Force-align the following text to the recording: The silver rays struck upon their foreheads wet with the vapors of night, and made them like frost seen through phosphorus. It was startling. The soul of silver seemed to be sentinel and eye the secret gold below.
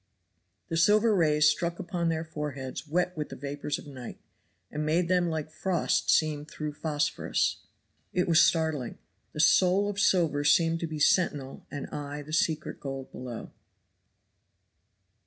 The 0.69 0.77
silver 0.77 1.13
rays 1.13 1.47
struck 1.47 1.77
upon 1.77 2.09
their 2.09 2.23
foreheads 2.23 2.87
wet 2.87 3.15
with 3.15 3.29
the 3.29 3.35
vapors 3.35 3.77
of 3.77 3.85
night, 3.85 4.19
and 4.71 4.83
made 4.83 5.07
them 5.09 5.29
like 5.29 5.51
frost 5.51 6.09
seen 6.09 6.43
through 6.43 6.73
phosphorus. 6.73 7.57
It 8.11 8.27
was 8.27 8.41
startling. 8.41 8.97
The 9.33 9.39
soul 9.39 9.87
of 9.87 9.99
silver 9.99 10.43
seemed 10.43 10.79
to 10.79 10.87
be 10.87 10.97
sentinel 10.97 11.67
and 11.69 11.85
eye 11.91 12.23
the 12.23 12.33
secret 12.33 12.79
gold 12.79 13.11
below. 13.11 13.51